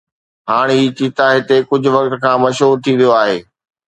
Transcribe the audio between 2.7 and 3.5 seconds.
ٿي ويو آهي